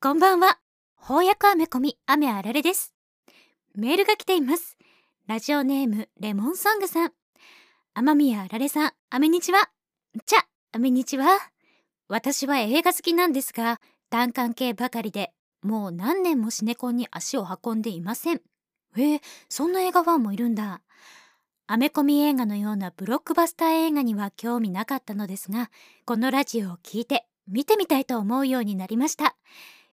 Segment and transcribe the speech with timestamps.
[0.00, 0.60] こんばんは。
[0.96, 2.94] 翻訳アメコミ雨あられです。
[3.74, 4.76] メールが来ています。
[5.26, 7.12] ラジオネームレモンソングさん。
[7.94, 9.70] 天宮あられさんあめにちは？
[10.24, 10.36] ちゃ
[10.70, 11.26] あめにちは？
[12.06, 15.32] 私は映画好きなんですが単関係ばかりで
[15.62, 18.40] もう何年もシネコンに足を運んでいません。
[18.96, 20.80] えー、そんな映画ファンもいるんだ。
[21.66, 25.72] アメコミ映画のようなブロックバスター映画には興味なかったのですが
[26.04, 29.36] このラジオを聞いて見てみたいと思うようになりました。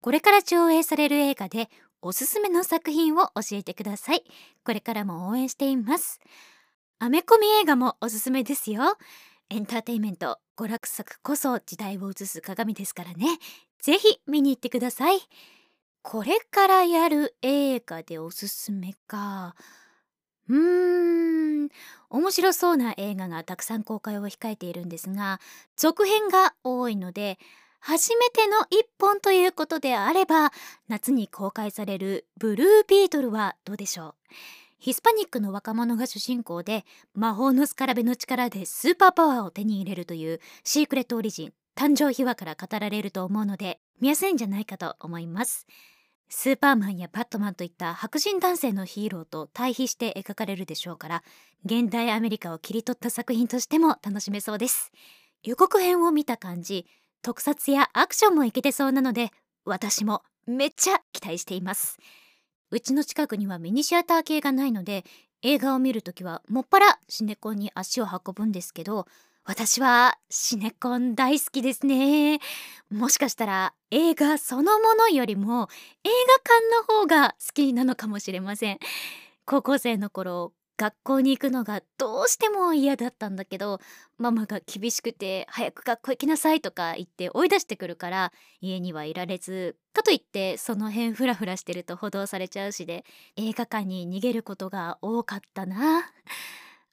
[0.02, 1.70] これから上映される映画で
[2.02, 4.24] おすすめの作品を教えてください。
[4.66, 6.20] これからも応援しています。
[7.00, 8.98] アメコミ映画もおすすめですよ。
[9.50, 13.28] エンターテイメント娯楽作こそ時代を映す鏡ですからね。
[13.80, 15.20] ぜひ見に行ってください。
[16.02, 19.56] これからやる映画でおすすめか。
[20.50, 21.70] うーん。
[22.10, 25.40] 面白そうな映画がたくさん公開を控えているんですが
[25.76, 27.40] 続編が多いので
[27.80, 30.52] 初めての一本ということであれば
[30.88, 34.16] 夏に公開されるブルービートルはどうでしょう？
[34.78, 45.66] ヒスパニックの若者が主人公で魔法のスカラベの力でスーパーパワーを手に入れるというシークレットオリジン誕生秘話から語られると思うので見やすいんじゃないかと思います。
[46.36, 51.24] スーパーマンやバットマンといった白人男性のヒーローと対比して描かれるでしょうから
[51.64, 54.92] 現代アメリカを切り取った作品としても楽しめそうです。
[55.44, 56.88] 予告編を見た感じ
[57.22, 59.30] 特撮やアクションもいけてそうなので
[59.64, 62.00] 私もめっちゃ期待しています。
[62.72, 65.06] うちの近くにはミニシアター系がないので
[65.44, 69.06] 映画を見るときはもっぱらシネコンに足を運ぶんですけど
[69.46, 72.40] 私はシネコン大好きですね。
[72.90, 75.68] もしかしたら映画そのものよりも
[76.06, 78.80] 映画館の方が好きなのかもしれません。
[79.46, 83.80] 高校生の頃学校に行くのがどうしても嫌だったんだけど
[84.18, 88.32] ママが厳しくて早く学校行きなさいとか言って追い出してくるから
[88.62, 93.04] 家にはいられずかといってその辺フラフラしてると補導されちゃうしで
[93.36, 96.06] 映画館に逃げることが多かったな。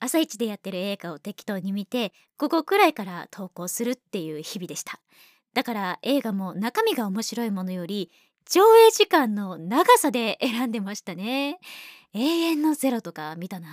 [0.01, 4.99] 朝一でやってる映画を適当に見て午後くらいから投稿するっていう日々でした。
[5.55, 8.11] だから映画も中身が面白いものより
[8.49, 11.59] 上映時間の長さで選んでましたね。
[12.15, 13.69] 永遠のゼロとか見たな。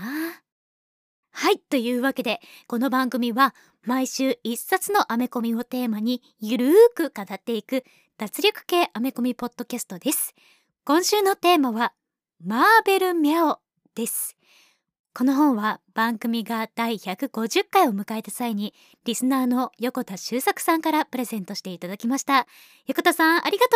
[1.32, 7.84] はいというわけでこの番組は毎週一冊のアメコミをテーマにゆるーく語っていく
[8.18, 10.34] 脱力系アメコミポッドキャストです。
[10.84, 11.94] 今週のテーマは
[12.44, 13.60] マーベルミャオ
[13.96, 14.37] です。
[15.18, 22.46] この本は番組が第150回を迎えた際にリスナーの横田修作さんからプレゼントしていただきました。
[22.86, 23.76] 横田さんありがと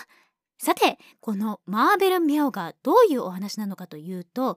[0.00, 0.64] う。
[0.64, 4.56] さてこのマーベルミャオがどういうお話なのかというと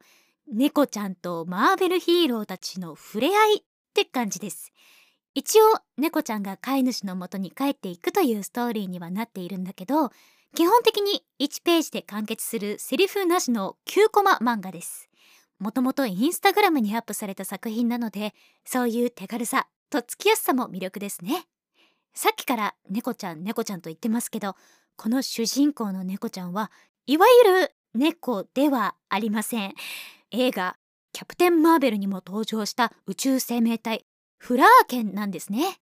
[0.50, 3.63] 猫ちゃんとマーベルヒーローたちの触れ合いっ
[3.94, 4.72] て感じです。
[5.36, 5.66] 一応
[5.98, 10.12] 猫ちゃんが飼い主の元に帰っていくというストーリーにはなっているんだけど
[10.56, 15.11] 基本的に1ページで完結するセリフなしの9コマ漫画です。
[15.62, 18.34] もともとインスタグラムにアップされた作品なので
[18.66, 21.46] そういう手軽さとっつきやすさも魅力ですね。
[22.16, 24.56] さっきから猫ちゃん猫ちゃんと言ってますけど
[24.96, 26.72] この主人公の猫ちゃんは
[27.06, 29.76] いわゆる猫ではありません。
[30.32, 30.78] 映画
[31.14, 34.06] キャプテン・マーベルにも登場した宇宙生命体
[34.40, 35.80] フラーケンなんですね。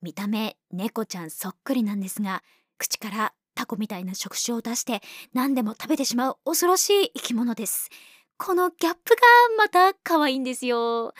[0.00, 2.44] 見た目猫ちゃんそっくりなんですが
[2.78, 5.02] 口からタコみたいな触手を出して
[5.34, 7.90] 何でも食べてしまう恐ろしい生き物です。
[8.38, 9.20] このギャップが
[9.58, 11.12] また可愛いんですよ。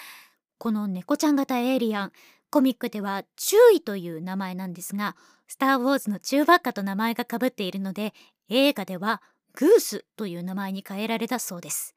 [0.56, 2.12] この猫ちゃん型エイリアン
[2.50, 8.14] コミックでは注意という名前なんですがスター・ウォーズの中ばっかと名前がかぶっているので
[8.48, 9.20] 映画では
[9.54, 11.94] グースという名前に変えられたそうです。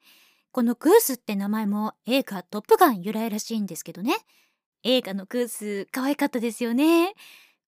[0.50, 4.16] このグースって名前も映画トップガン由来らしいんですけどね。
[4.82, 7.14] 映画のグース可愛かったですよね。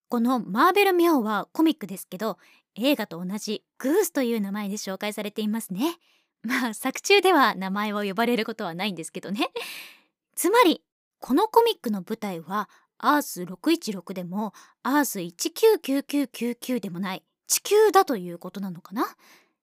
[0.09, 2.36] このマーベル・ミャオはコミックですけど
[2.75, 5.97] 映画と同じグースという名前で紹介されていますね。
[6.44, 9.50] まあ作中では名前を呼ばれることはないんですけどね。
[10.37, 10.82] つまり
[11.21, 12.69] このコミックの舞台は
[12.99, 14.53] アース616でも
[14.83, 19.16] アース199999でもない地球だということなのかな？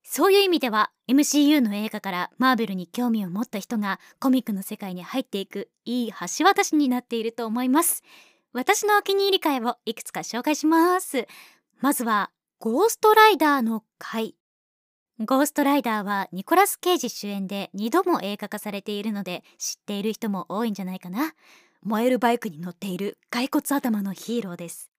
[0.04, 8.04] そういう意味では MCU の映画からマーベルに興味を持った人がコミックの世界に入っていくいい橋渡しになっていると思います。
[8.54, 11.28] 私のお気に入り回をいくつか紹介します。
[11.80, 14.36] まずはゴーストライダーの回。
[15.24, 21.34] ゴーストライダーはニコラス・ケイジ主演で2度も映画化されているので知っている人も多いんじゃないかな。
[21.84, 24.90] 燃えるバイクに乗っている骸骨頭のヒーローです。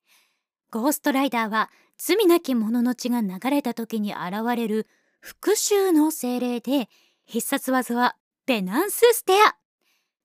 [0.71, 4.87] ゴーストライダーは罪なき者の血が流れた時に現れる
[5.19, 6.89] 復讐の精霊で
[7.25, 8.15] 必殺技は
[8.47, 9.57] ペナンスステア。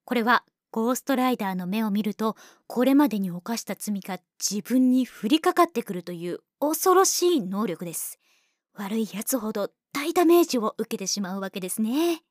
[0.05, 2.35] これはゴーストライダーの目を見ると
[2.67, 8.19] これまでに犯した罪が自分に降りかかってくるという恐ろしい能力です。
[8.75, 12.21] 悪い奴ほど大ダメージを受けてしまうわけですね。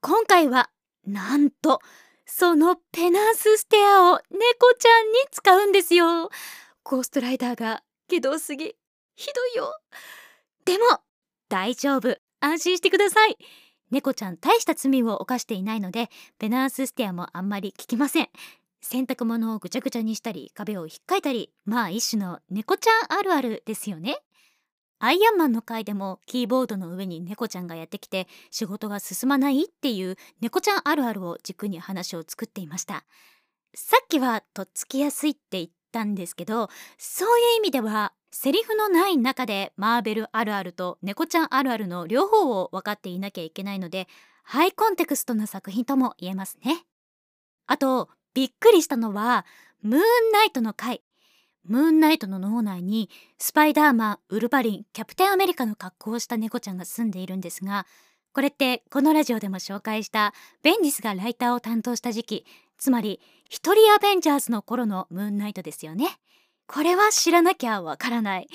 [0.00, 0.70] 今回は
[1.06, 1.80] なんと
[2.26, 6.30] そのペナンスステアを猫ちゃんに使うんですよ。
[6.84, 8.74] ゴーストライダーがひどすぎ
[9.14, 9.72] ひどいよ。
[10.64, 10.84] でも
[11.48, 12.16] 大丈夫。
[12.40, 13.36] 安心してください。
[13.90, 18.28] 猫ちゃん大した罪を犯していないのでペナンスステアもあんまり効きません。
[18.82, 24.18] 洗濯物をぐちゃぐちゃにしたり壁をひっかいたりまあ一種の猫ちゃんあるあるですよね。
[24.98, 33.04] アイアンマンの回でもキーボードの上に猫ちゃんがやってきて仕事が進まないっていう猫ちゃんあるあるを軸に話を作っていました。
[33.74, 44.08] さっきはとっつきやすいって言ったんですけどそういう意味ではセリフのない中でマーベルあるあると猫ちゃんあるあるの両方を分かっていなきゃいけないので
[44.42, 46.86] ハイコンテクストな作品とも言えますね。
[47.66, 49.44] あとびっくりしたのは
[49.82, 50.02] ムーン
[50.32, 51.02] ナイトの回。
[51.68, 57.86] ムーンナイトの脳内にスパイダーマンウルヴァリンキャプテンアメリカの格好をした猫ちゃんが住んでいるんですが
[58.32, 62.46] これってこのラジオでも紹介したベンディスがライターを担当した時期
[62.78, 66.18] つまり一人アベンジャーズの頃のムーンナイトですよね。
[66.66, 68.48] これは知らなきゃわからない。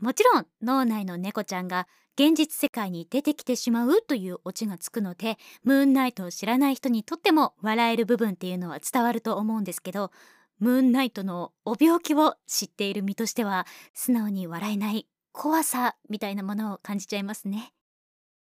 [0.00, 1.86] もちろん脳内の猫ちゃんが
[2.18, 10.10] 現実世界に出てきてしまうというオチがつくのでムーンナイトを知らない人にとっても笑える部分っていうのは伝わると思うんですけど
[10.58, 17.72] ムーンナイトのお病気を知っている身としては素直に笑えない怖さみたいなものを感じちゃいますね。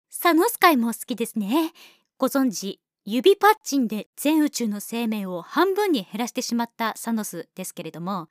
[0.10, 1.72] サノスカイも好きですね。
[2.18, 8.28] ご存知指パッチンで全宇宙の生命を半分に減らしてしまったサノスですけれども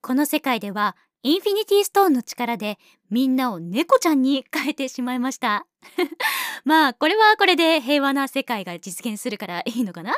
[0.00, 2.78] この世界ではインフィニティストーンの力で
[3.10, 5.66] みんなを猫ちゃんに変えてしまいました。
[6.64, 10.14] まあこれはこれで平和な世界が実現するからいいのかな？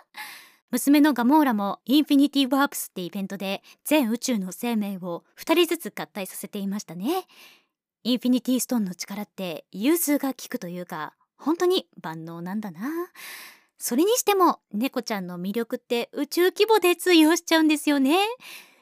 [0.70, 7.24] 娘のガモーラもインフィニティワープスってイベントで全宇宙の生命を2人ずつ合体させていましたね。
[8.02, 12.80] インフィニティストーンの力って融通が利くというか本当に万能なんだな。
[13.78, 18.16] それにしても猫ちゃんの魅力って宇宙規模で通用しちゃうんですよね。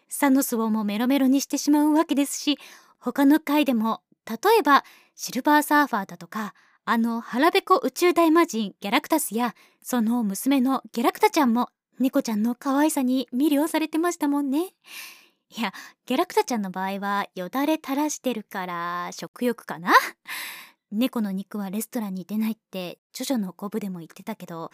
[0.09, 2.59] サノスをもメロメロにしてしまうわけですし
[2.99, 4.85] 他の回でも例えば
[5.17, 6.55] シルバーサーファーだとか
[6.87, 14.75] あの腹ペコ宇宙大魔人ギャラクタスやその娘のギャラクタちゃんも猫ちゃんの可愛さに魅了されてましたもんね。
[15.57, 15.73] いや
[16.05, 19.93] ギャラクタちゃんの場合はよだれ垂らしてるから食欲かな？
[20.91, 24.71] 猫の肉はレストランに出ないってジョジョのコブでも言ってたけど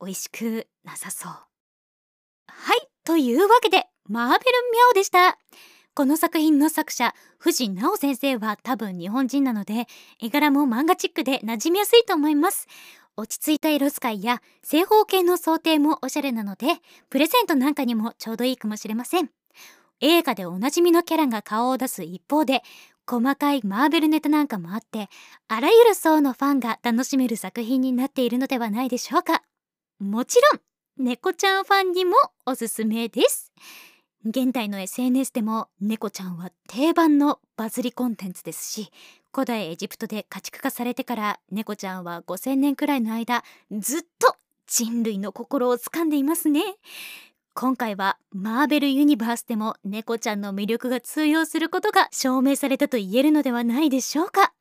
[0.00, 1.32] 美味しくなさそう。
[1.32, 4.40] はいというわけでマーベル
[4.70, 5.38] ミャオでした。
[5.98, 9.88] この作品の作者、藤直先生は多分日本人なので、
[10.22, 12.68] 絵柄も漫画チックで馴染みやすいと思います。
[13.16, 16.76] 落ち着いた色使いや正方形の想定もおしゃれなので、
[17.10, 19.30] プレゼントなんかにもちょうどいいかもしれません。
[20.00, 22.62] 映画でおなじみのキャラが顔を出す一方で、
[23.04, 25.08] 細かいマーベルネタなんかもあって、
[25.48, 29.42] あらゆる層のファンが楽しめる作品になっているのではないでしょうか。
[29.98, 32.14] もちろん、猫ちゃんファンにも
[32.46, 33.52] おすすめです。
[34.24, 38.90] 現代の SNS でも猫ちゃんは定番のバズりコンテンツですし
[39.32, 44.36] 古代エジプトで家畜化されてから猫ちゃんは5000年くらいの間ずっと
[44.66, 46.62] 人類の心を掴んでいますね。
[47.54, 54.52] 今回はマーベルユニバースでも猫ちゃんの魅力が通用することが証明されたと言えるのではないでしょうか。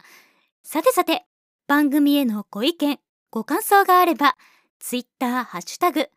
[0.63, 1.25] さてさて
[1.67, 2.99] 番組へのご意見
[3.29, 4.35] ご感想があれば
[4.79, 6.09] Twitter ハッシュタグ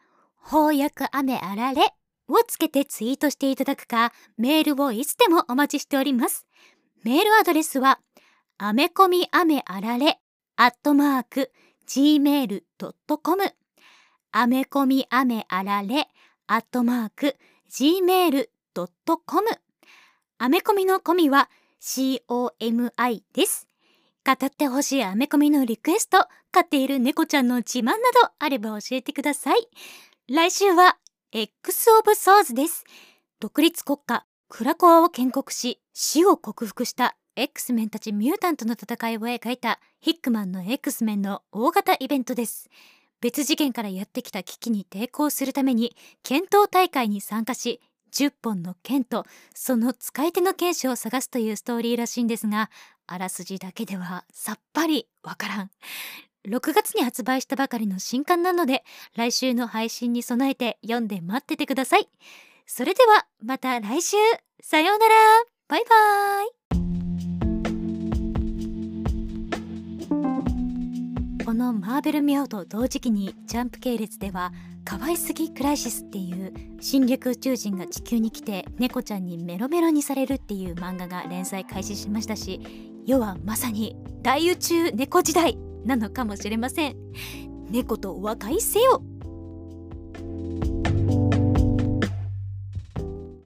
[0.44, 1.94] 翻訳雨あられ
[2.32, 6.46] をつけてツイートしていただくか、メールをいつでもお待ちしております。
[7.04, 8.00] メールアドレスは、
[8.58, 10.18] アメコミアメあられ、
[10.56, 11.50] アットマーク、
[11.86, 13.54] gmail.com、
[14.32, 16.08] アメコミアメあられ、
[16.46, 17.36] アットマーク、
[17.70, 18.48] gmail.com、
[20.38, 21.48] アメコミのコミは
[21.80, 23.66] COMI です。
[24.24, 29.68] 語ってほしいアメコミのリクエスト、飼っている猫ちゃんの自慢などあれば教えてください。
[30.28, 30.98] 来週は
[31.32, 32.84] X オブソーズです。
[33.38, 42.68] 独立国家クラコアを建国し死を克服した X メンたちミュータントの戦いを描いたヒックマンの X メンの大型イベントです。
[43.20, 45.94] 別次元からやってきた危機に抵抗するために
[46.24, 47.80] 剣闘大会に参加し
[48.12, 52.70] 10本の剣とその使い手の剣士を探すというストーリーらしいんですが
[53.06, 55.70] あらすじだけではさっぱりわからん
[56.50, 58.82] 6月に発売したばかりの新刊なので
[59.16, 62.08] 来週の配信に備えて読んで待っててください。
[62.66, 64.16] それではまた来週。
[64.60, 65.14] さようなら。
[65.68, 66.46] バイバー
[71.38, 71.44] イ。
[71.44, 74.52] このマーベル・ミャオと同時期にジャンプ系列では
[74.84, 82.60] 「かわいすぎクライシス」っていう侵略宇宙人が地球に来て猫ちゃんにメロメロにされるっていう漫画が連載開始しましたし
[83.06, 85.69] 世はまさに大宇宙猫時代。
[85.84, 86.96] なのかもしれません。
[87.70, 89.02] 猫とお和解せよ。